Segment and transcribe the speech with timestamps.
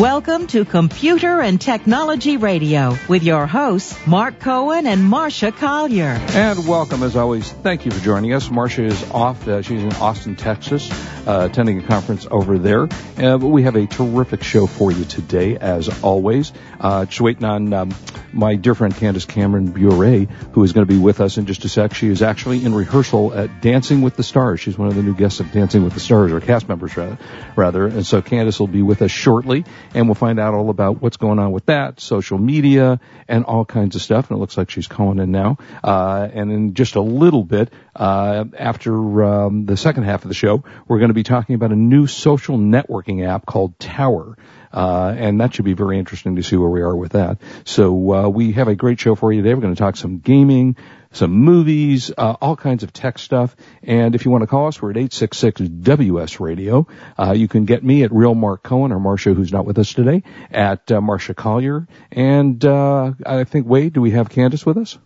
[0.00, 6.20] Welcome to Computer and Technology Radio with your hosts, Mark Cohen and Marsha Collier.
[6.32, 7.50] And welcome, as always.
[7.50, 8.48] Thank you for joining us.
[8.48, 9.48] Marsha is off.
[9.48, 10.90] Uh, she's in Austin, Texas,
[11.26, 12.82] uh, attending a conference over there.
[12.82, 16.52] Uh, but we have a terrific show for you today, as always.
[16.78, 17.94] Uh, just waiting on um,
[18.34, 21.64] my dear friend Candace Cameron Bure, who is going to be with us in just
[21.64, 21.94] a sec.
[21.94, 24.60] She is actually in rehearsal at Dancing with the Stars.
[24.60, 27.16] She's one of the new guests of Dancing with the Stars, or cast members rather.
[27.56, 27.86] rather.
[27.86, 29.64] And so Candace will be with us shortly
[29.96, 33.64] and we'll find out all about what's going on with that, social media, and all
[33.64, 34.28] kinds of stuff.
[34.28, 35.56] And it looks like she's calling in now.
[35.82, 40.34] Uh, and in just a little bit, uh, after um, the second half of the
[40.34, 44.36] show, we're going to be talking about a new social networking app called Tower.
[44.72, 47.38] Uh, and that should be very interesting to see where we are with that.
[47.64, 49.54] So uh, we have a great show for you today.
[49.54, 50.76] We're going to talk some gaming,
[51.12, 53.56] some movies, uh, all kinds of tech stuff.
[53.82, 56.86] And if you want to call us, we're at 866 WS Radio.
[57.18, 59.92] Uh, you can get me at Real Mark Cohen or Marsha, who's not with us
[59.92, 61.88] today, at uh, Marsha Collier.
[62.12, 64.98] And uh, I think Wade, do we have Candace with us?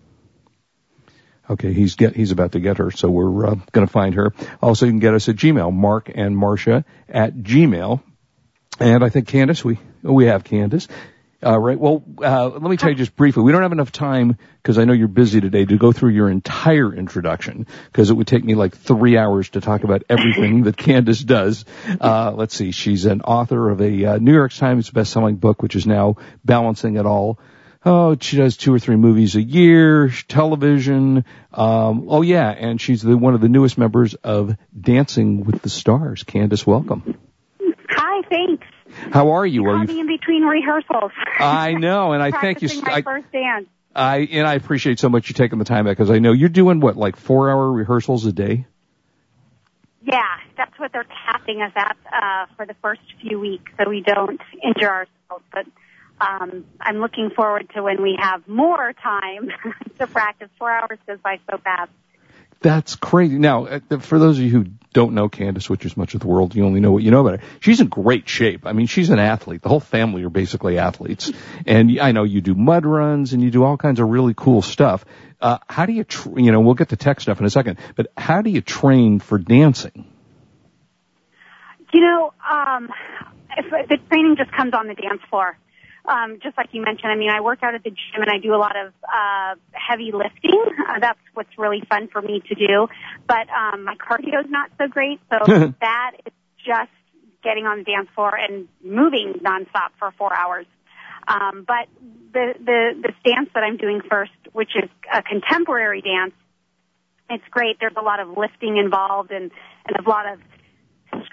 [1.49, 4.33] Okay, he's get he's about to get her, so we're uh, going to find her.
[4.63, 8.01] Also, you can get us at Gmail, Mark and Marsha at Gmail.
[8.81, 10.89] And I think Candace, we we have Candace.
[11.43, 11.79] All right.
[11.79, 13.43] Well, uh, let me tell you just briefly.
[13.43, 16.29] We don't have enough time because I know you're busy today to go through your
[16.29, 20.77] entire introduction because it would take me like three hours to talk about everything that
[20.77, 21.65] Candace does.
[21.99, 22.73] Uh, let's see.
[22.73, 26.97] She's an author of a uh, New York Times best-selling book, which is now balancing
[26.97, 27.39] it all.
[27.87, 31.25] Oh, she does two or three movies a year, television.
[31.55, 35.71] Um, oh yeah, and she's the, one of the newest members of Dancing with the
[35.71, 36.23] Stars.
[36.23, 37.19] Candace, welcome.
[38.29, 38.67] Thanks.
[39.13, 39.67] How are you?
[39.67, 40.01] Are you?
[40.01, 41.13] in between rehearsals.
[41.39, 42.69] I know, and I thank you.
[42.83, 43.67] My I, first dance.
[43.95, 46.49] I and I appreciate so much you taking the time back because I know you're
[46.49, 48.67] doing what like four hour rehearsals a day.
[50.03, 50.23] Yeah,
[50.57, 54.41] that's what they're tapping us at uh, for the first few weeks, so we don't
[54.63, 55.45] injure ourselves.
[55.53, 55.67] But
[56.21, 59.51] um, I'm looking forward to when we have more time
[59.99, 60.49] to practice.
[60.59, 61.91] Four hours goes by so fast.
[62.61, 63.39] That's crazy.
[63.39, 66.27] Now, uh, for those of you who don't know Candace, which is much of the
[66.27, 67.47] world, you only know what you know about her.
[67.61, 68.67] She's in great shape.
[68.67, 69.63] I mean, she's an athlete.
[69.63, 71.33] The whole family are basically athletes.
[71.67, 74.61] And I know you do mud runs and you do all kinds of really cool
[74.61, 75.07] stuff.
[75.41, 77.79] Uh, how do you, tr- you know, we'll get to tech stuff in a second,
[77.97, 80.07] but how do you train for dancing?
[81.95, 82.91] You know, um,
[83.89, 85.57] the training just comes on the dance floor
[86.09, 88.39] um, just like you mentioned, I mean, I work out at the gym and I
[88.39, 90.59] do a lot of uh, heavy lifting.
[90.89, 92.89] Uh, that's what's really fun for me to do.
[93.27, 95.39] But um, my cardio is not so great, so
[95.81, 96.33] that is
[96.67, 96.91] just
[97.43, 100.67] getting on the dance floor and moving nonstop for four hours.
[101.29, 101.87] Um, but
[102.33, 106.35] the the the dance that I'm doing first, which is a contemporary dance,
[107.29, 107.77] it's great.
[107.79, 109.51] There's a lot of lifting involved and
[109.87, 110.41] and a lot of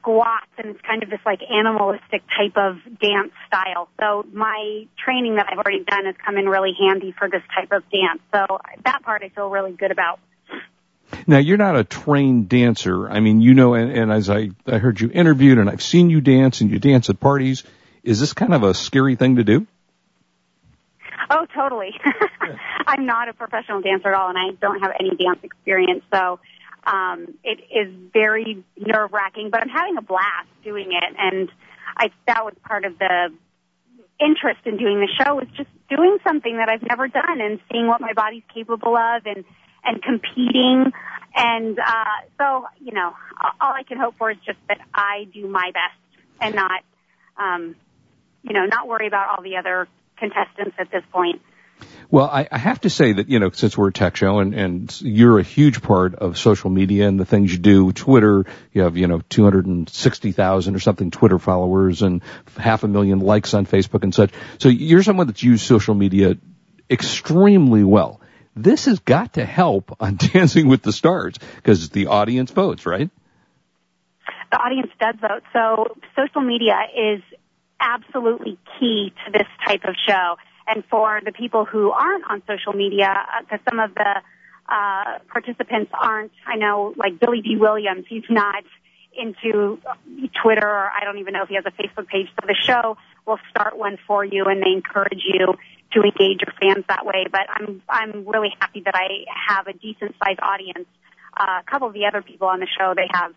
[0.07, 3.89] squats and it's kind of this like animalistic type of dance style.
[3.99, 7.71] So my training that I've already done has come in really handy for this type
[7.71, 8.21] of dance.
[8.33, 10.19] So that part I feel really good about.
[11.25, 13.09] Now you're not a trained dancer.
[13.09, 16.09] I mean, you know, and, and as I, I heard you interviewed and I've seen
[16.09, 17.63] you dance and you dance at parties.
[18.03, 19.67] Is this kind of a scary thing to do?
[21.29, 21.93] Oh, totally.
[22.87, 26.03] I'm not a professional dancer at all and I don't have any dance experience.
[26.13, 26.39] So
[26.87, 31.15] um, it is very nerve wracking, but I'm having a blast doing it.
[31.17, 31.51] And
[31.97, 33.33] I, that was part of the
[34.19, 37.87] interest in doing the show was just doing something that I've never done and seeing
[37.87, 39.43] what my body's capable of and,
[39.83, 40.91] and competing.
[41.35, 43.13] And, uh, so, you know,
[43.61, 46.83] all I can hope for is just that I do my best and not,
[47.37, 47.75] um,
[48.43, 49.87] you know, not worry about all the other
[50.17, 51.41] contestants at this point.
[52.09, 54.53] Well, I, I have to say that, you know, since we're a tech show and,
[54.53, 58.83] and you're a huge part of social media and the things you do, Twitter, you
[58.83, 62.21] have, you know, 260,000 or something Twitter followers and
[62.55, 64.31] half a million likes on Facebook and such.
[64.59, 66.37] So you're someone that's used social media
[66.89, 68.21] extremely well.
[68.55, 73.09] This has got to help on Dancing with the Stars because the audience votes, right?
[74.49, 75.43] The audience does vote.
[75.51, 77.21] So social media is
[77.81, 80.37] absolutely key to this type of show
[80.67, 84.21] and for the people who aren't on social media, because uh, some of the
[84.69, 88.63] uh, participants aren't, I know, like Billy Dee Williams, he's not
[89.17, 89.79] into
[90.43, 92.27] Twitter or I don't even know if he has a Facebook page.
[92.39, 95.55] So the show will start one for you and they encourage you
[95.93, 97.25] to engage your fans that way.
[97.31, 100.87] But I'm, I'm really happy that I have a decent sized audience.
[101.35, 103.33] Uh, a couple of the other people on the show, they have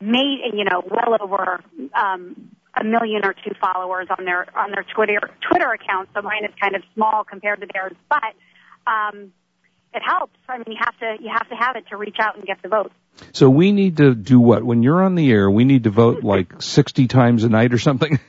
[0.00, 1.60] made, you know, well over,
[1.94, 6.08] um, a million or two followers on their on their Twitter Twitter account.
[6.14, 8.34] So mine is kind of small compared to theirs, but
[8.86, 9.32] um,
[9.94, 10.36] it helps.
[10.48, 12.60] I mean, you have to you have to have it to reach out and get
[12.62, 12.92] the vote.
[13.32, 14.62] So we need to do what?
[14.62, 17.78] When you're on the air, we need to vote like 60 times a night or
[17.78, 18.20] something?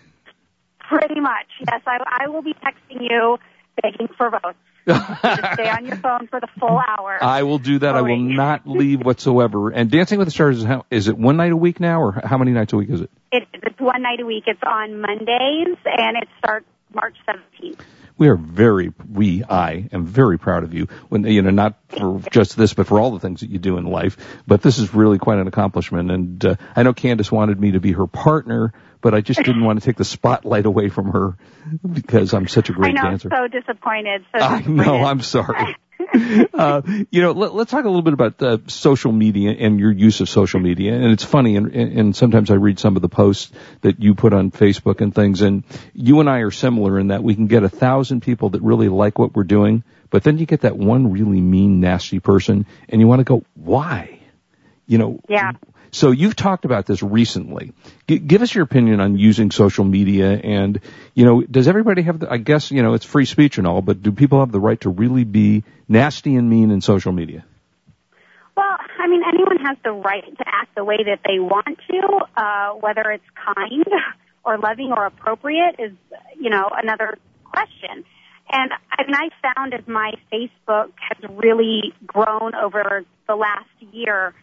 [0.80, 1.82] Pretty much, yes.
[1.86, 3.38] I, I will be texting you
[3.82, 4.58] begging for votes.
[4.94, 7.18] Stay on your phone for the full hour.
[7.22, 7.96] I will do that.
[7.96, 9.70] I will not leave whatsoever.
[9.70, 12.12] And Dancing with the Stars is how, is it one night a week now, or
[12.24, 13.12] how many nights a week is it?
[13.32, 14.46] It, it's one night a week.
[14.48, 17.80] It's on Mondays, and it starts March 17th.
[18.18, 20.88] We are very, we, I am very proud of you.
[21.10, 23.78] When you know, not for just this, but for all the things that you do
[23.78, 24.18] in life.
[24.48, 26.10] But this is really quite an accomplishment.
[26.10, 29.64] And uh, I know Candace wanted me to be her partner, but I just didn't
[29.66, 31.38] want to take the spotlight away from her
[31.92, 33.30] because I'm such a great know, dancer.
[33.32, 34.26] so disappointed.
[34.32, 34.86] So I disappointed.
[34.86, 35.04] know.
[35.04, 35.76] I'm sorry.
[36.54, 39.92] uh, you know, let, let's talk a little bit about uh, social media and your
[39.92, 40.94] use of social media.
[40.94, 43.52] And it's funny, and, and sometimes I read some of the posts
[43.82, 47.24] that you put on Facebook and things, and you and I are similar in that
[47.24, 50.46] we can get a thousand people that really like what we're doing, but then you
[50.46, 54.17] get that one really mean, nasty person, and you want to go, why?
[54.88, 55.52] You know, Yeah.
[55.92, 57.74] so you've talked about this recently.
[58.08, 60.80] G- give us your opinion on using social media and,
[61.14, 63.82] you know, does everybody have the, I guess, you know, it's free speech and all,
[63.82, 67.44] but do people have the right to really be nasty and mean in social media?
[68.56, 72.42] Well, I mean, anyone has the right to act the way that they want to,
[72.42, 73.86] uh, whether it's kind
[74.46, 75.92] or loving or appropriate is,
[76.40, 78.06] you know, another question.
[78.50, 84.34] And I mean, I found as my Facebook has really grown over the last year,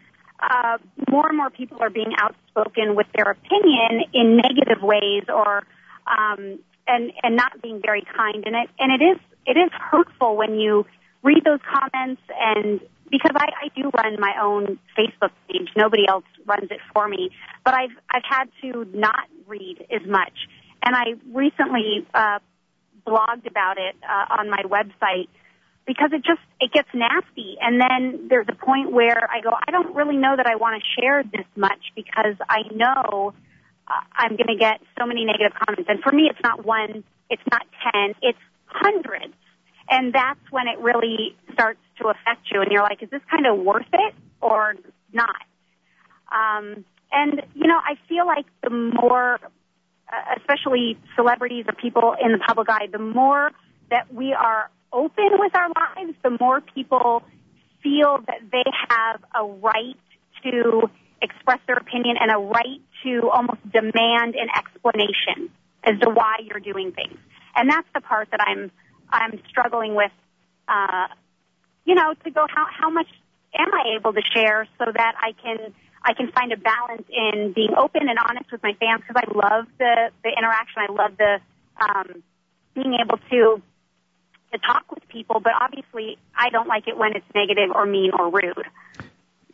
[0.50, 0.78] uh,
[1.10, 5.64] more and more people are being outspoken with their opinion in negative ways or,
[6.06, 8.44] um, and, and not being very kind.
[8.46, 10.86] And it, and it is, it is hurtful when you
[11.22, 12.80] read those comments and
[13.10, 15.68] because I, I do run my own Facebook page.
[15.76, 17.30] Nobody else runs it for me.
[17.64, 20.32] But I've, I've had to not read as much.
[20.82, 22.38] And I recently, uh,
[23.06, 25.28] blogged about it, uh, on my website
[25.86, 27.56] because it just, it gets nasty.
[27.60, 30.80] And then there's a point where I go, I don't really know that I want
[30.80, 33.34] to share this much because I know
[33.86, 35.88] uh, I'm going to get so many negative comments.
[35.88, 39.34] And for me, it's not one, it's not ten, it's hundreds.
[39.90, 42.62] And that's when it really starts to affect you.
[42.62, 44.74] And you're like, is this kind of worth it or
[45.12, 45.36] not?
[46.32, 52.32] Um, and, you know, I feel like the more, uh, especially celebrities or people in
[52.32, 53.52] the public eye, the more
[53.90, 57.22] that we are open with our lives, the more people
[57.82, 59.98] feel that they have a right
[60.42, 60.88] to
[61.20, 65.50] express their opinion and a right to almost demand an explanation
[65.82, 67.18] as to why you're doing things.
[67.56, 68.70] And that's the part that I'm
[69.10, 70.12] I'm struggling with.
[70.66, 71.08] Uh,
[71.84, 73.08] you know, to go how how much
[73.58, 77.52] am I able to share so that I can I can find a balance in
[77.52, 80.82] being open and honest with my fans because I love the the interaction.
[80.88, 81.40] I love the
[81.80, 82.22] um,
[82.74, 83.62] being able to
[84.54, 88.10] to talk with people, but obviously I don't like it when it's negative or mean
[88.18, 88.66] or rude.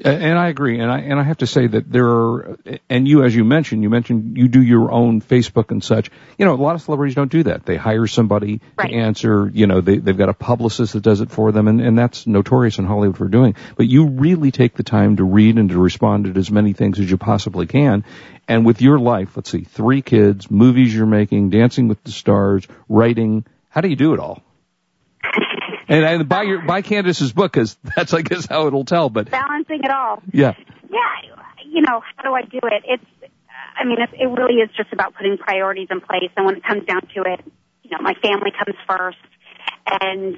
[0.02, 2.56] And I agree, and I and I have to say that there are,
[2.88, 6.10] and you, as you mentioned, you mentioned you do your own Facebook and such.
[6.38, 7.66] You know, a lot of celebrities don't do that.
[7.66, 8.88] They hire somebody Right.
[8.88, 9.50] to answer.
[9.52, 12.26] You know, they they've got a publicist that does it for them, and and that's
[12.26, 13.56] notorious in Hollywood for doing.
[13.76, 16.98] But you really take the time to read and to respond to as many things
[16.98, 18.02] as you possibly can.
[18.48, 22.66] And with your life, let's see, three kids, movies you're making, Dancing with the Stars,
[22.88, 23.44] writing.
[23.68, 24.42] How do you do it all?
[25.90, 29.10] And, and buy your buy Candace's book because that's I guess how it'll tell.
[29.10, 30.22] But Balancing it all.
[30.32, 30.54] yeah.
[30.88, 32.82] Yeah, you know, how do I do it?
[32.84, 33.30] It's,
[33.76, 36.30] I mean, it, it really is just about putting priorities in place.
[36.36, 37.40] And when it comes down to it,
[37.82, 39.18] you know, my family comes first,
[39.86, 40.36] and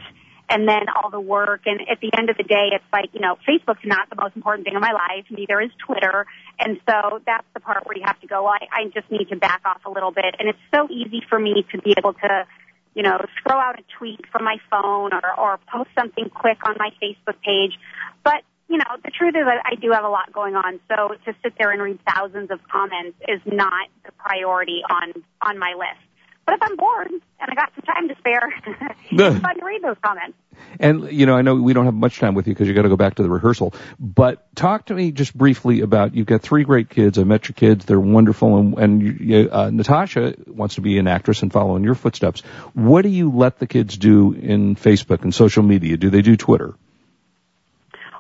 [0.49, 1.62] and then all the work.
[1.65, 4.37] And at the end of the day, it's like, you know, Facebook's not the most
[4.37, 5.25] important thing in my life.
[5.31, 6.27] Neither is Twitter.
[6.59, 8.45] And so that's the part where you have to go.
[8.45, 10.35] Well, I, I just need to back off a little bit.
[10.38, 12.47] And it's so easy for me to be able to
[12.95, 16.77] you know, throw out a tweet from my phone or, or post something quick on
[16.79, 17.79] my Facebook page.
[18.25, 20.81] But, you know, the truth is that I do have a lot going on.
[20.89, 25.59] So to sit there and read thousands of comments is not the priority on, on
[25.59, 26.05] my list.
[26.53, 28.53] But if I'm bored and I got some time to spare,
[29.11, 30.37] it's fun to read those comments.
[30.79, 32.83] And you know, I know we don't have much time with you because you got
[32.83, 33.73] to go back to the rehearsal.
[33.99, 37.19] But talk to me just briefly about you've got three great kids.
[37.19, 38.59] I met your kids; they're wonderful.
[38.59, 42.43] And, and you, uh, Natasha wants to be an actress and follow in your footsteps.
[42.75, 45.97] What do you let the kids do in Facebook and social media?
[45.97, 46.75] Do they do Twitter?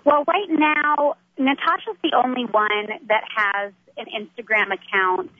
[0.04, 5.30] Well, right now, Natasha's the only one that has an Instagram account,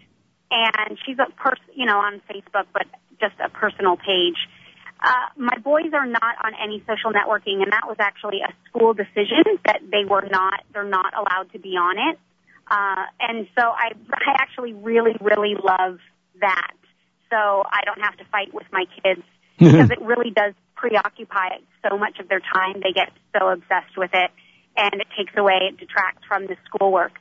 [0.52, 2.86] and she's a person, you know, on Facebook, but
[3.20, 4.36] just a personal page.
[5.02, 8.92] Uh, my boys are not on any social networking, and that was actually a school
[8.92, 12.18] decision that they were not, they're not allowed to be on it.
[12.70, 15.98] Uh, and so I, I actually really, really love
[16.40, 16.72] that.
[17.30, 19.22] So I don't have to fight with my kids
[19.58, 22.80] because it really does preoccupy so much of their time.
[22.82, 24.30] They get so obsessed with it,
[24.76, 27.12] and it takes away, it detracts from the schoolwork.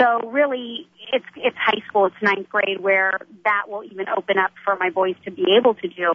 [0.00, 4.52] So really, it's it's high school, it's ninth grade, where that will even open up
[4.64, 6.08] for my boys to be able to do.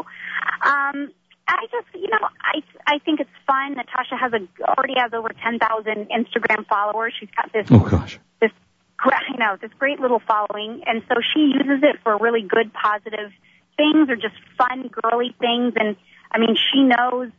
[0.61, 1.11] Um,
[1.47, 3.75] I just, you know, I I think it's fun.
[3.75, 7.13] Natasha has a already has over ten thousand Instagram followers.
[7.19, 7.67] She's got this.
[7.69, 8.19] Oh gosh.
[8.41, 8.51] This,
[8.99, 13.31] I know this great little following, and so she uses it for really good, positive
[13.77, 15.73] things or just fun, girly things.
[15.75, 15.95] And
[16.31, 17.29] I mean, she knows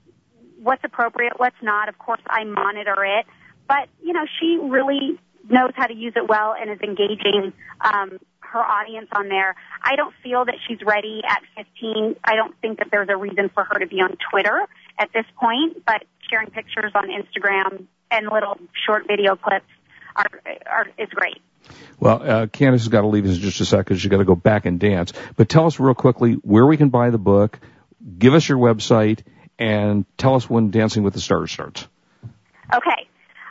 [0.62, 1.88] what's appropriate, what's not.
[1.88, 3.26] Of course, I monitor it,
[3.66, 8.18] but you know, she really knows how to use it well and is engaging um,
[8.40, 9.54] her audience on there.
[9.82, 12.16] I don't feel that she's ready at 15.
[12.24, 14.66] I don't think that there's a reason for her to be on Twitter
[14.98, 19.66] at this point, but sharing pictures on Instagram and little short video clips
[20.14, 20.30] are,
[20.66, 21.40] are is great.
[21.98, 23.96] Well, uh, Candace has got to leave us in just a second.
[23.96, 25.12] She's got to go back and dance.
[25.36, 27.58] But tell us real quickly where we can buy the book.
[28.18, 29.20] Give us your website
[29.58, 31.88] and tell us when Dancing with the Stars starts.
[32.72, 33.05] Okay.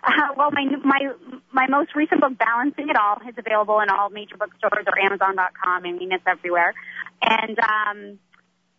[0.05, 1.12] Uh, well, my my
[1.51, 5.85] my most recent book, Balancing It All, is available in all major bookstores or Amazon.com.
[5.85, 6.75] I mean, it's everywhere.
[7.21, 8.19] And um,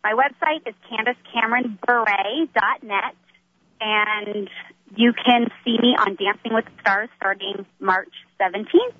[0.03, 3.15] my website is CandaceCameronBure.net,
[3.81, 4.49] and
[4.95, 8.93] you can see me on Dancing with the Stars starting March 17th.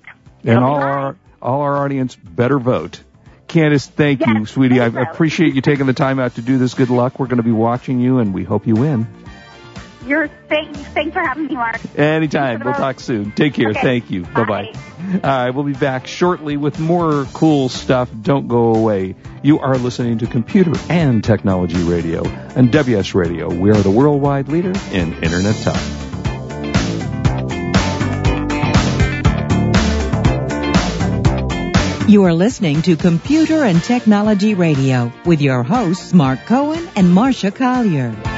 [0.44, 3.02] And all our all our audience better vote.
[3.46, 4.80] Candace, thank yes, you, sweetie.
[4.80, 5.06] I vote.
[5.08, 6.74] appreciate you taking the time out to do this.
[6.74, 7.18] Good luck.
[7.18, 9.06] We're going to be watching you, and we hope you win.
[10.08, 11.80] You're thanks, thanks for having me, Mark.
[11.96, 12.62] Anytime.
[12.64, 13.32] We'll talk soon.
[13.32, 13.70] Take care.
[13.70, 13.80] Okay.
[13.82, 14.22] Thank you.
[14.22, 14.30] Bye.
[14.32, 14.72] Bye bye.
[15.14, 18.10] All right, we'll be back shortly with more cool stuff.
[18.22, 19.16] Don't go away.
[19.42, 23.52] You are listening to Computer and Technology Radio and WS Radio.
[23.54, 26.08] We are the worldwide leader in Internet talk.
[32.08, 37.54] You are listening to Computer and Technology Radio with your hosts Mark Cohen and Marsha
[37.54, 38.37] Collier.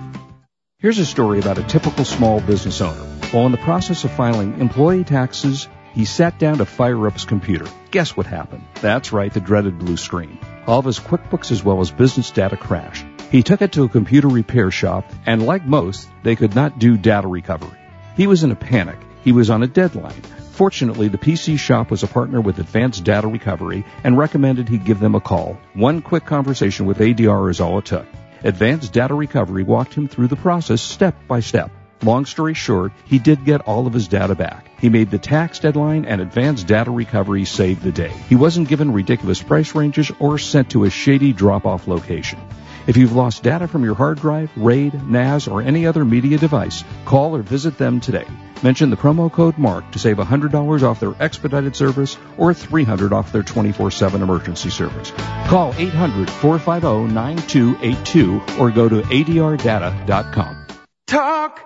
[0.81, 3.03] Here's a story about a typical small business owner.
[3.29, 7.23] While in the process of filing employee taxes, he sat down to fire up his
[7.23, 7.67] computer.
[7.91, 8.63] Guess what happened?
[8.81, 10.39] That's right, the dreaded blue screen.
[10.65, 13.05] All of his QuickBooks as well as business data crashed.
[13.29, 16.97] He took it to a computer repair shop, and like most, they could not do
[16.97, 17.77] data recovery.
[18.17, 18.97] He was in a panic.
[19.23, 20.23] He was on a deadline.
[20.53, 24.99] Fortunately, the PC shop was a partner with Advanced Data Recovery and recommended he give
[24.99, 25.59] them a call.
[25.75, 28.07] One quick conversation with ADR is all it took.
[28.43, 31.71] Advanced Data Recovery walked him through the process step by step.
[32.01, 34.67] Long story short, he did get all of his data back.
[34.79, 38.11] He made the tax deadline and Advanced Data Recovery saved the day.
[38.27, 42.39] He wasn't given ridiculous price ranges or sent to a shady drop-off location.
[42.87, 46.83] If you've lost data from your hard drive, RAID, NAS, or any other media device,
[47.05, 48.25] call or visit them today.
[48.63, 53.31] Mention the promo code MARK to save $100 off their expedited service or $300 off
[53.31, 55.11] their 24-7 emergency service.
[55.47, 60.65] Call 800-450-9282 or go to adrdata.com.
[61.07, 61.61] Talk,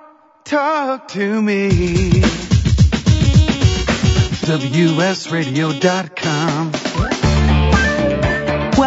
[0.45, 2.21] talk to me.
[4.45, 6.74] WSRadio.com.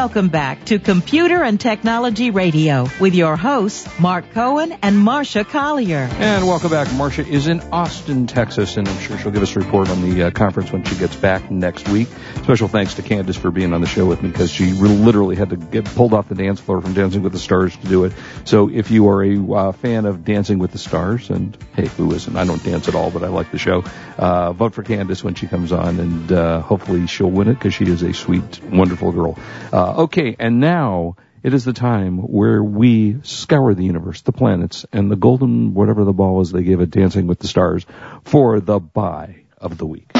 [0.08, 6.08] Welcome back to Computer and Technology Radio with your hosts, Mark Cohen and Marsha Collier.
[6.10, 6.88] And welcome back.
[6.88, 10.22] Marsha is in Austin, Texas, and I'm sure she'll give us a report on the
[10.22, 12.08] uh, conference when she gets back next week.
[12.42, 15.50] Special thanks to Candace for being on the show with me because she literally had
[15.50, 18.14] to get pulled off the dance floor from Dancing with the Stars to do it.
[18.46, 22.14] So if you are a uh, fan of Dancing with the Stars, and hey, who
[22.14, 22.34] isn't?
[22.34, 23.84] I don't dance at all, but I like the show.
[24.16, 27.74] Uh, vote for Candace when she comes on, and uh, hopefully she'll win it because
[27.74, 29.38] she is a sweet, wonderful girl.
[29.70, 34.86] Uh, okay, and now it is the time where we scour the universe, the planets,
[34.92, 37.84] and the golden whatever the ball is they gave it, Dancing with the Stars,
[38.22, 40.12] for the buy of the week.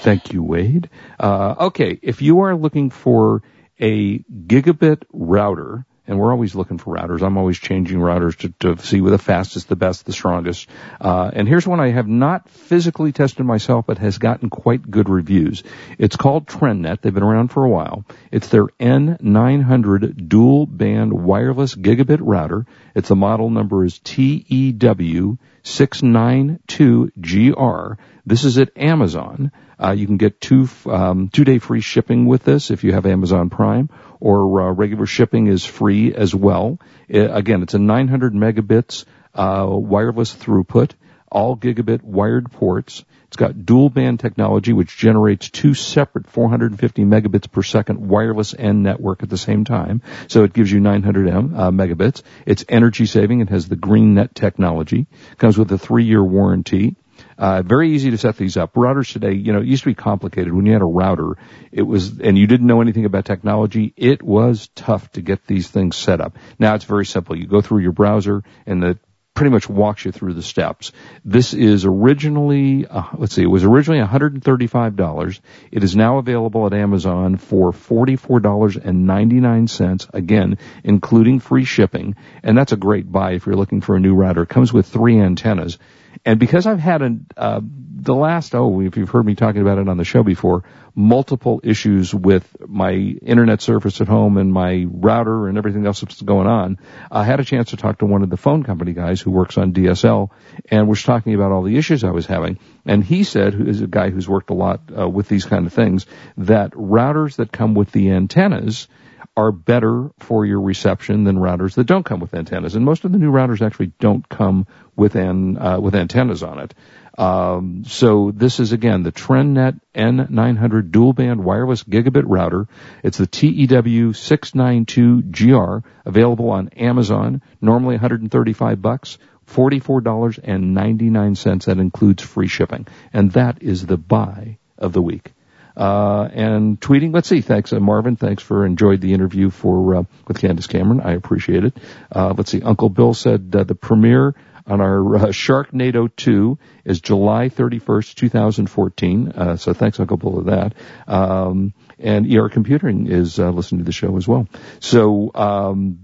[0.00, 0.90] Thank you, Wade.
[1.18, 3.42] Uh, okay, if you are looking for
[3.80, 7.22] a gigabit router, and we're always looking for routers.
[7.22, 10.68] I'm always changing routers to, to see the fastest, the best, the strongest.
[11.00, 15.08] Uh, and here's one I have not physically tested myself, but has gotten quite good
[15.08, 15.62] reviews.
[15.98, 17.00] It's called TrendNet.
[17.00, 18.04] They've been around for a while.
[18.30, 22.66] It's their N900 dual band wireless gigabit router.
[22.94, 27.96] Its the model number is TEW 692GR.
[28.26, 29.50] This is at Amazon.
[29.82, 33.06] Uh, you can get two um, two day free shipping with this if you have
[33.06, 33.90] Amazon Prime,
[34.20, 36.78] or uh, regular shipping is free as well.
[37.08, 39.04] It, again, it's a 900 megabits
[39.34, 40.92] uh, wireless throughput,
[41.30, 43.04] all gigabit wired ports.
[43.34, 48.84] It's got dual band technology, which generates two separate 450 megabits per second wireless and
[48.84, 50.02] network at the same time.
[50.28, 52.22] So it gives you 900 M, uh, megabits.
[52.46, 53.40] It's energy saving.
[53.40, 55.08] It has the green net technology.
[55.36, 56.94] Comes with a three year warranty.
[57.36, 58.74] Uh, very easy to set these up.
[58.74, 60.52] Routers today, you know, it used to be complicated.
[60.52, 61.36] When you had a router,
[61.72, 65.66] it was, and you didn't know anything about technology, it was tough to get these
[65.66, 66.38] things set up.
[66.60, 67.36] Now it's very simple.
[67.36, 68.96] You go through your browser and the
[69.34, 70.92] pretty much walks you through the steps.
[71.24, 75.40] This is originally, uh, let's see, it was originally $135.
[75.72, 82.14] It is now available at Amazon for $44.99, again, including free shipping.
[82.42, 84.42] And that's a great buy if you're looking for a new router.
[84.42, 85.78] It comes with three antennas.
[86.24, 89.78] And because I've had a, uh, the last, oh, if you've heard me talking about
[89.78, 94.86] it on the show before, multiple issues with my internet service at home and my
[94.88, 96.78] router and everything else that's going on,
[97.10, 99.58] I had a chance to talk to one of the phone company guys who works
[99.58, 100.30] on DSL
[100.70, 102.58] and was talking about all the issues I was having.
[102.84, 105.66] And he said, who is a guy who's worked a lot uh, with these kind
[105.66, 108.88] of things, that routers that come with the antennas,
[109.36, 112.74] are better for your reception than routers that don't come with antennas.
[112.74, 116.58] And most of the new routers actually don't come with an, uh, with antennas on
[116.60, 116.74] it.
[117.16, 122.66] Um, so this is again the TrendNet N900 dual band wireless gigabit router.
[123.02, 127.40] It's the TEW 692GR available on Amazon.
[127.60, 129.18] Normally 135 bucks.
[129.46, 131.64] $44.99.
[131.66, 132.86] That includes free shipping.
[133.12, 135.32] And that is the buy of the week.
[135.76, 137.12] Uh, and tweeting.
[137.12, 137.40] Let's see.
[137.40, 138.16] Thanks, uh, Marvin.
[138.16, 141.00] Thanks for enjoyed the interview for uh, with Candace Cameron.
[141.00, 141.76] I appreciate it.
[142.14, 142.62] Uh, let's see.
[142.62, 144.34] Uncle Bill said uh, the premiere
[144.66, 149.28] on our uh, Sharknado 2 is July 31st, 2014.
[149.28, 150.74] Uh, so thanks, Uncle Bill, for that.
[151.06, 154.48] Um, and ER Computing is uh, listening to the show as well.
[154.80, 155.98] So um,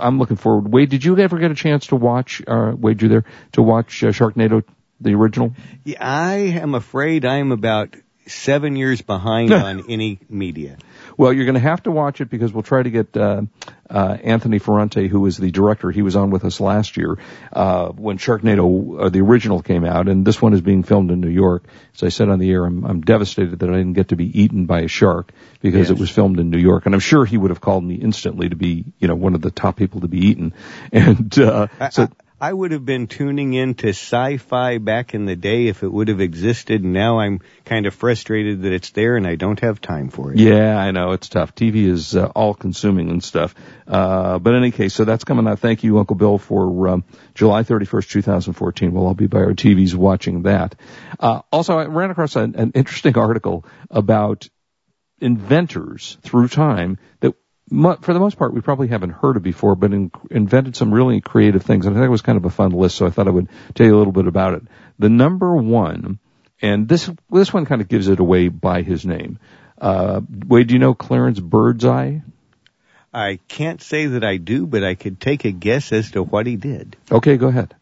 [0.00, 0.72] I'm looking forward.
[0.72, 2.42] Wade, did you ever get a chance to watch?
[2.46, 4.62] Uh, Wade, you there to watch uh, Sharknado,
[5.00, 5.52] the original?
[5.84, 10.76] Yeah, I am afraid I'm about seven years behind on any media.
[11.16, 13.42] Well, you're going to have to watch it because we'll try to get uh,
[13.88, 15.90] uh, Anthony Ferrante, who is the director.
[15.90, 17.16] He was on with us last year
[17.52, 21.20] uh, when Sharknado, uh, the original, came out, and this one is being filmed in
[21.20, 21.64] New York.
[21.94, 24.42] As I said on the air, I'm, I'm devastated that I didn't get to be
[24.42, 25.90] eaten by a shark because Yes.
[25.90, 28.48] it was filmed in New York, and I'm sure he would have called me instantly
[28.48, 30.52] to be, you know, one of the top people to be eaten.
[30.92, 32.02] And uh, I, so.
[32.04, 35.88] I, I would have been tuning in to sci-fi back in the day if it
[35.90, 36.84] would have existed.
[36.84, 40.38] Now I'm kind of frustrated that it's there and I don't have time for it.
[40.38, 41.54] Yeah, I know it's tough.
[41.54, 43.54] TV is uh, all consuming and stuff.
[43.86, 45.60] Uh, but in any case, so that's coming out.
[45.60, 48.92] Thank you, Uncle Bill, for um, July 31st, 2014.
[48.92, 50.74] We'll all be by our TVs watching that.
[51.18, 54.46] Uh, also, I ran across an, an interesting article about
[55.20, 57.34] inventors through time that
[57.68, 61.20] for the most part we probably haven't heard of before, but in, invented some really
[61.20, 61.86] creative things.
[61.86, 63.48] And I think it was kind of a fun list, so I thought I would
[63.74, 64.62] tell you a little bit about it.
[64.98, 66.18] The number one,
[66.62, 69.38] and this this one kind of gives it away by his name.
[69.78, 72.18] Uh, Wade, do you know Clarence Birdseye?
[73.12, 76.46] I can't say that I do, but I could take a guess as to what
[76.46, 76.96] he did.
[77.10, 77.74] Okay, go ahead.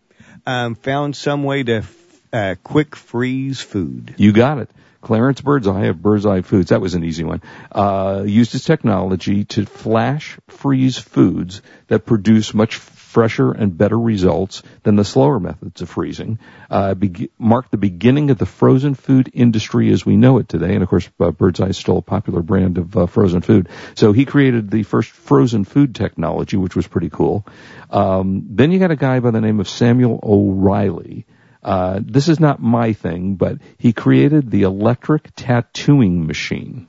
[0.46, 1.84] Um, found some way to
[2.32, 4.14] uh, quick freeze food.
[4.16, 4.70] You got it.
[5.04, 6.70] Clarence Birdseye of Birdseye Foods.
[6.70, 7.42] That was an easy one.
[7.70, 12.76] Uh, used his technology to flash freeze foods that produce much
[13.14, 16.38] fresher and better results than the slower methods of freezing,
[16.68, 20.74] uh, be- marked the beginning of the frozen food industry as we know it today.
[20.74, 23.68] And of course, uh, Birds Eye is still a popular brand of uh, frozen food.
[23.94, 27.46] So he created the first frozen food technology, which was pretty cool.
[27.88, 31.26] Um, then you got a guy by the name of Samuel O'Reilly.
[31.64, 36.88] Uh, this is not my thing, but he created the electric tattooing machine.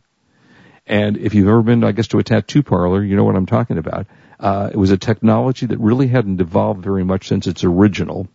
[0.85, 3.45] And if you've ever been, I guess, to a tattoo parlor, you know what I'm
[3.45, 4.07] talking about.
[4.37, 8.27] Uh, it was a technology that really hadn't evolved very much since its original.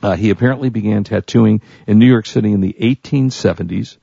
[0.00, 3.96] Uh, he apparently began tattooing in New York City in the 1870s,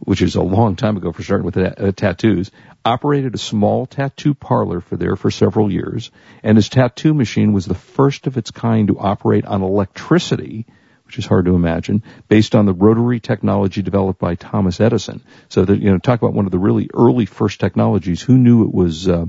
[0.00, 2.50] which is a long time ago for starting with uh, tattoos.
[2.84, 6.10] Operated a small tattoo parlor for there for several years,
[6.42, 10.66] and his tattoo machine was the first of its kind to operate on electricity
[11.10, 15.20] which is hard to imagine, based on the rotary technology developed by Thomas Edison.
[15.48, 18.22] So that, you know, talk about one of the really early first technologies.
[18.22, 19.26] Who knew it was, uh,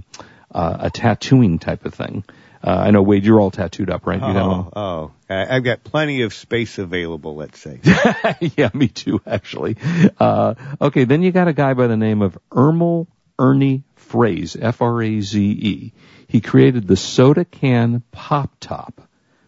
[0.51, 2.23] uh, a tattooing type of thing?
[2.63, 4.19] Uh, I know Wade, you're all tattooed up, right?
[4.19, 7.35] You oh, oh, I've got plenty of space available.
[7.35, 7.79] Let's say.
[8.39, 9.77] yeah, me too, actually.
[10.19, 13.07] Uh, okay, then you got a guy by the name of Ermal
[13.39, 15.93] Ernie Fraze, F-R-A-Z-E.
[16.27, 19.01] He created the soda can pop top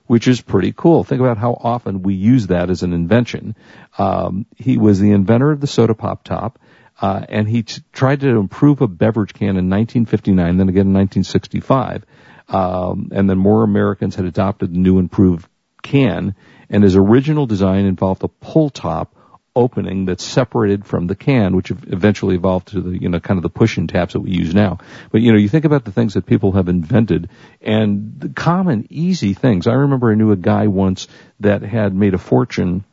[0.05, 1.03] which is pretty cool.
[1.03, 3.55] Think about how often we use that as an invention.
[3.97, 6.59] Um, he was the inventor of the soda pop top.
[7.01, 10.93] Uh, and he t- tried to improve a beverage can in 1959, then again in
[10.93, 12.05] 1965.
[12.49, 15.47] Um, and then more Americans had adopted the new improved
[15.81, 16.35] can.
[16.69, 19.15] And his original design involved a pull top
[19.55, 23.43] opening that's separated from the can, which eventually evolved to the, you know, kind of
[23.43, 24.79] the push-in taps that we use now.
[25.11, 27.29] But, you know, you think about the things that people have invented
[27.61, 29.67] and the common, easy things.
[29.67, 31.07] I remember I knew a guy once
[31.39, 32.83] that had made a fortune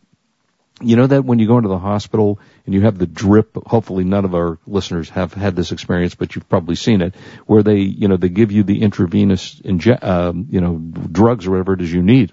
[0.83, 4.05] you know that when you go into the hospital and you have the drip, hopefully
[4.05, 7.15] none of our listeners have had this experience, but you've probably seen it,
[7.47, 11.51] where they, you know, they give you the intravenous, inje- um, you know, drugs or
[11.51, 12.33] whatever it is you need.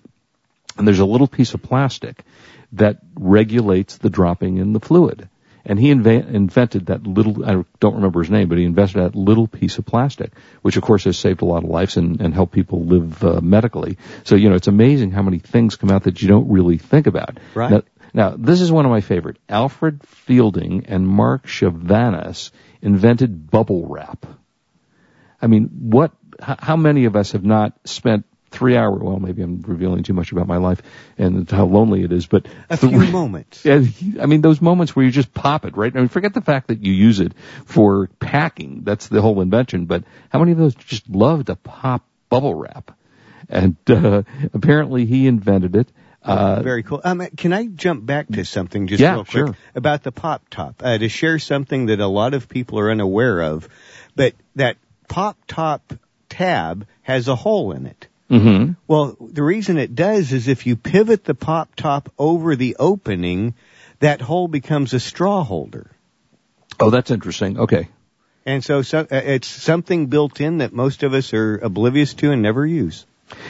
[0.78, 2.24] And there's a little piece of plastic
[2.74, 5.30] that regulates the dropping in the fluid.
[5.66, 9.16] And he inve- invented that little, I don't remember his name, but he invented that
[9.16, 12.34] little piece of plastic, which of course has saved a lot of lives and, and
[12.34, 13.98] helped people live uh, medically.
[14.24, 17.06] So, you know, it's amazing how many things come out that you don't really think
[17.06, 17.38] about.
[17.54, 17.72] Right.
[17.72, 17.82] Now,
[18.14, 19.38] now this is one of my favorite.
[19.50, 24.26] Alfred Fielding and Marc Chavannes invented bubble wrap.
[25.42, 29.62] I mean, what, how many of us have not spent three hour well maybe i'm
[29.62, 30.82] revealing too much about my life
[31.18, 33.82] and how lonely it is but a few moments yeah
[34.22, 36.68] i mean those moments where you just pop it right i mean forget the fact
[36.68, 37.34] that you use it
[37.66, 42.04] for packing that's the whole invention but how many of those just love to pop
[42.30, 42.98] bubble wrap
[43.50, 45.88] and uh, apparently he invented it
[46.24, 47.00] uh, Very cool.
[47.04, 49.58] Um, can I jump back to something just yeah, real quick sure.
[49.76, 53.42] about the pop top uh, to share something that a lot of people are unaware
[53.42, 53.70] of,
[54.14, 54.76] but that
[55.08, 55.94] pop top
[56.28, 58.08] tab has a hole in it.
[58.30, 58.74] Mm-hmm.
[58.88, 63.56] Well, the reason it does is if you pivot the pop top over the opening,
[64.00, 65.92] that hole becomes a straw holder.
[66.80, 67.60] Oh, that's interesting.
[67.60, 67.88] Okay.
[68.46, 72.32] And so, so uh, it's something built in that most of us are oblivious to
[72.32, 73.06] and never use.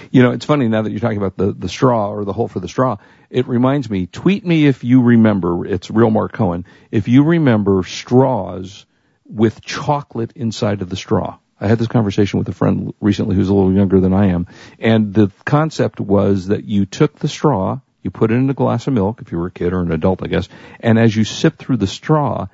[0.10, 2.48] You know, it's funny now that you're talking about the, the straw or the hole
[2.48, 2.98] for the straw.
[3.30, 7.84] It reminds me, tweet me if you remember, it's real Mark Cohen, if you remember
[7.84, 8.86] straws
[9.26, 11.38] with chocolate inside of the straw.
[11.60, 14.48] I had this conversation with a friend recently who's a little younger than I am,
[14.80, 18.88] and the concept was that you took the straw, you put it in a glass
[18.88, 21.24] of milk, if you were a kid or an adult, I guess, and as you
[21.24, 22.48] sipped through the straw,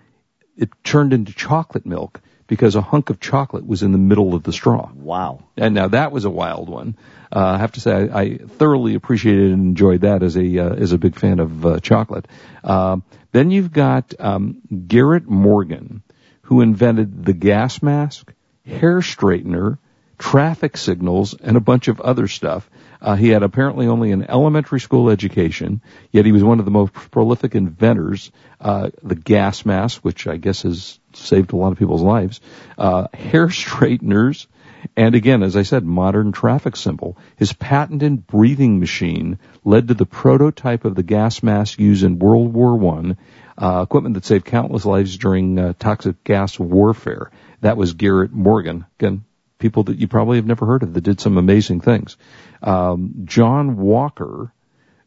[0.55, 4.43] it turned into chocolate milk because a hunk of chocolate was in the middle of
[4.43, 4.91] the straw.
[4.93, 5.43] Wow.
[5.57, 6.97] And now that was a wild one.
[7.31, 10.75] Uh, I have to say I, I thoroughly appreciated and enjoyed that as a uh,
[10.75, 12.27] as a big fan of uh, chocolate.
[12.63, 12.97] Uh,
[13.31, 16.03] then you've got um, Garrett Morgan,
[16.43, 18.31] who invented the gas mask,
[18.65, 19.77] hair straightener,
[20.17, 22.69] traffic signals, and a bunch of other stuff.
[23.01, 26.71] Uh, he had apparently only an elementary school education, yet he was one of the
[26.71, 28.31] most prolific inventors.
[28.61, 32.39] Uh, the gas mask, which I guess has saved a lot of people's lives,
[32.77, 34.47] uh, hair straighteners,
[34.95, 37.17] and again, as I said, modern traffic symbol.
[37.37, 42.53] His patented breathing machine led to the prototype of the gas mask used in World
[42.53, 43.17] War One,
[43.57, 47.31] uh, equipment that saved countless lives during uh, toxic gas warfare.
[47.61, 48.85] That was Garrett Morgan.
[48.99, 49.23] Again,
[49.57, 52.17] people that you probably have never heard of that did some amazing things.
[52.61, 54.51] Um, John Walker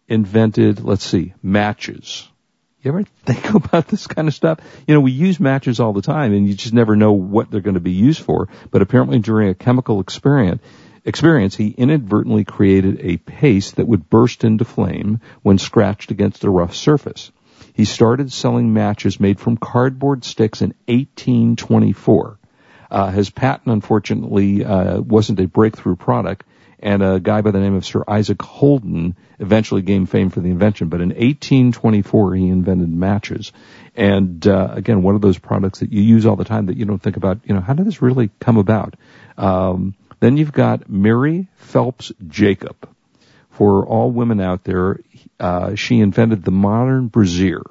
[0.09, 2.29] invented, let's see, matches.
[2.87, 4.61] You ever think about this kind of stuff?
[4.87, 7.61] You know, we use matches all the time and you just never know what they're
[7.61, 8.49] going to be used for.
[8.71, 10.63] But apparently during a chemical experience,
[11.05, 16.51] experience, he inadvertently created a paste that would burst into flame when scratched against a
[16.51, 17.33] rough surface.
[17.75, 22.39] He started selling matches made from cardboard sticks in 1824.
[22.89, 26.46] Uh, his patent, unfortunately, uh, wasn't a breakthrough product,
[26.81, 30.51] and a guy by the name of Sir Isaac Holden eventually gained fame for the
[30.51, 30.89] invention.
[30.89, 33.53] But in 1824, he invented matches.
[33.95, 36.85] And uh, again, one of those products that you use all the time that you
[36.85, 38.95] don't think about, you know, how did this really come about?
[39.39, 42.89] Um, then you've got Mary Phelps Jacob.
[43.51, 45.01] For all women out there,
[45.41, 47.63] uh, she invented the modern brassiere.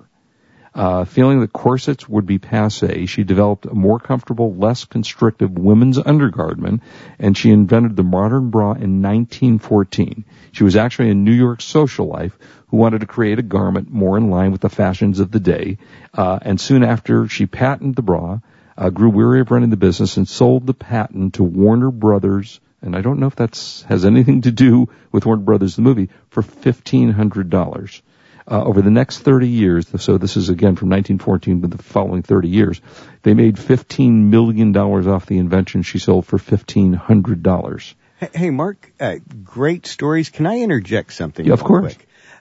[0.75, 5.97] Uh, feeling that corsets would be passe, she developed a more comfortable, less constrictive women's
[5.97, 6.83] undergarment,
[7.17, 10.25] and she invented the modern bra in 1914.
[10.51, 12.33] She was actually a New York socialite
[12.67, 15.77] who wanted to create a garment more in line with the fashions of the day,
[16.13, 18.39] uh, and soon after she patented the bra,
[18.77, 22.97] uh, grew weary of running the business and sold the patent to Warner Brothers, and
[22.97, 23.55] I don't know if that
[23.87, 28.01] has anything to do with Warner Brothers the movie, for $1,500
[28.47, 32.21] uh, over the next 30 years, so this is again from 1914 to the following
[32.21, 32.81] 30 years,
[33.23, 37.93] they made $15 million off the invention she sold for $1,500.
[38.33, 40.29] Hey, Mark, uh, great stories.
[40.29, 41.45] Can I interject something?
[41.45, 41.97] Yeah, of course.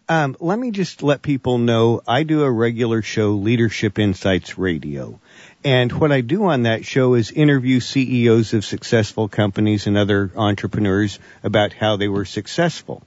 [0.07, 5.19] Um, let me just let people know I do a regular show, Leadership Insights Radio.
[5.65, 10.31] And what I do on that show is interview CEOs of successful companies and other
[10.37, 13.03] entrepreneurs about how they were successful.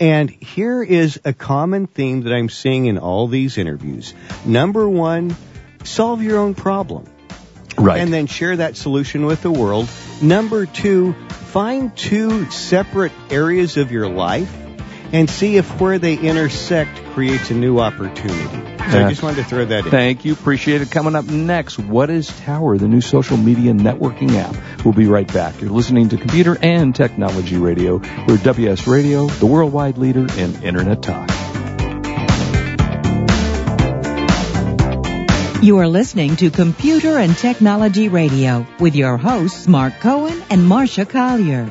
[0.00, 4.12] And here is a common theme that I'm seeing in all these interviews.
[4.44, 5.36] Number one,
[5.84, 7.06] solve your own problem.
[7.78, 8.00] Right.
[8.00, 9.88] And then share that solution with the world.
[10.22, 14.52] Number two, find two separate areas of your life
[15.12, 18.73] and see if where they intersect creates a new opportunity.
[18.90, 19.90] So I just wanted to throw that in.
[19.90, 20.34] Thank you.
[20.34, 20.90] Appreciate it.
[20.90, 24.84] Coming up next, what is Tower, the new social media networking app?
[24.84, 25.60] We'll be right back.
[25.60, 28.00] You're listening to Computer and Technology Radio.
[28.28, 31.30] We're WS Radio, the worldwide leader in Internet talk.
[35.62, 41.08] You are listening to Computer and Technology Radio with your hosts, Mark Cohen and Marsha
[41.08, 41.64] Collier.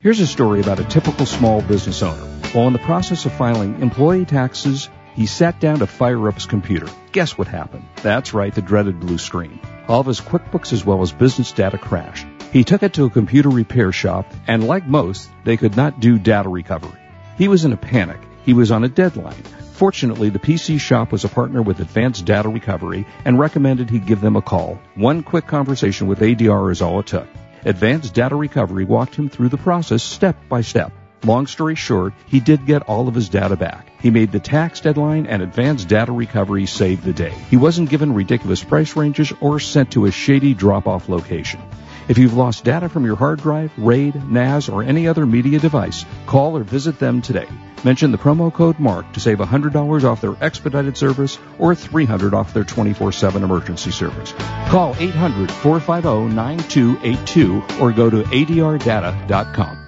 [0.00, 2.22] Here's a story about a typical small business owner.
[2.52, 6.46] While in the process of filing employee taxes, he sat down to fire up his
[6.46, 6.86] computer.
[7.10, 7.84] Guess what happened?
[8.04, 9.58] That's right, the dreaded blue screen.
[9.88, 12.24] All of his QuickBooks as well as business data crashed.
[12.52, 16.20] He took it to a computer repair shop, and like most, they could not do
[16.20, 17.00] data recovery.
[17.36, 18.20] He was in a panic.
[18.44, 19.42] He was on a deadline.
[19.72, 24.20] Fortunately, the PC shop was a partner with Advanced Data Recovery and recommended he give
[24.20, 24.78] them a call.
[24.94, 27.26] One quick conversation with ADR is all it took.
[27.64, 30.92] Advanced Data Recovery walked him through the process step by step.
[31.24, 33.90] Long story short, he did get all of his data back.
[34.00, 37.34] He made the tax deadline and advanced data recovery saved the day.
[37.50, 41.60] He wasn't given ridiculous price ranges or sent to a shady drop-off location.
[42.08, 46.04] If you've lost data from your hard drive, RAID, NAS, or any other media device,
[46.26, 47.48] call or visit them today.
[47.84, 52.54] Mention the promo code MARK to save $100 off their expedited service or $300 off
[52.54, 54.32] their 24-7 emergency service.
[54.68, 59.87] Call 800-450-9282 or go to adrdata.com.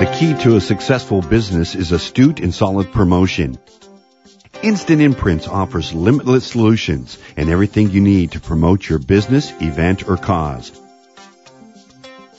[0.00, 3.58] The key to a successful business is astute and solid promotion.
[4.62, 10.16] Instant Imprints offers limitless solutions and everything you need to promote your business, event, or
[10.16, 10.72] cause.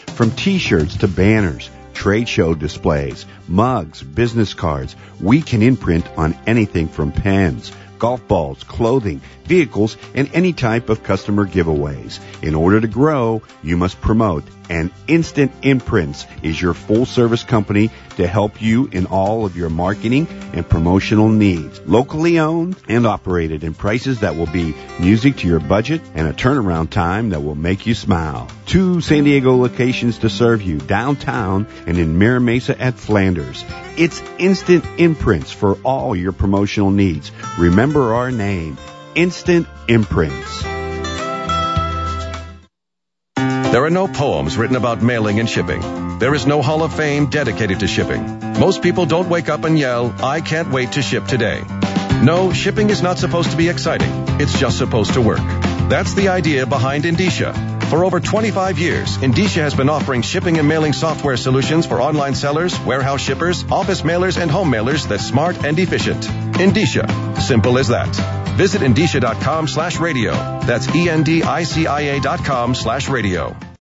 [0.07, 6.87] From t-shirts to banners, trade show displays, mugs, business cards, we can imprint on anything
[6.87, 12.19] from pens, golf balls, clothing, vehicles, and any type of customer giveaways.
[12.41, 17.91] In order to grow, you must promote and Instant Imprints is your full service company
[18.15, 21.81] to help you in all of your marketing and promotional needs.
[21.81, 26.31] Locally owned and operated in prices that will be music to your budget and a
[26.31, 28.49] turnaround time that will make you smile.
[28.65, 33.65] Two San Diego locations to serve you downtown and in Mira Mesa at Flanders.
[33.97, 37.29] It's Instant Imprints for all your promotional needs.
[37.59, 38.77] Remember our name,
[39.15, 40.70] Instant Imprints.
[43.71, 46.19] There are no poems written about mailing and shipping.
[46.19, 48.41] There is no Hall of Fame dedicated to shipping.
[48.59, 51.63] Most people don't wake up and yell, I can't wait to ship today.
[52.21, 54.11] No, shipping is not supposed to be exciting.
[54.41, 55.39] It's just supposed to work.
[55.87, 57.53] That's the idea behind Endicia.
[57.85, 62.35] For over 25 years, Endicia has been offering shipping and mailing software solutions for online
[62.35, 66.23] sellers, warehouse shippers, office mailers, and home mailers that's smart and efficient.
[66.59, 67.07] Endicia.
[67.41, 68.40] Simple as that.
[68.55, 70.31] Visit Endicia.com slash radio.
[70.65, 73.55] That's E-N-D-I-C-I-A dot com slash radio.